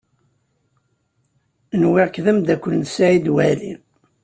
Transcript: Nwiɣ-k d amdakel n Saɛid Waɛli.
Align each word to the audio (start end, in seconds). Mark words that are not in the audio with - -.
Nwiɣ-k 1.81 2.15
d 2.23 2.27
amdakel 2.31 2.73
n 2.77 2.83
Saɛid 2.93 3.25
Waɛli. 3.33 3.73